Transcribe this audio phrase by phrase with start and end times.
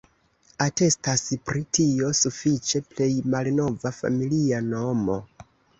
[0.63, 5.25] Atestas pri tio sufiĉe plej malnova familia nomo.